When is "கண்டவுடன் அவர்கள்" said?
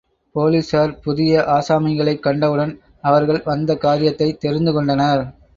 2.19-3.41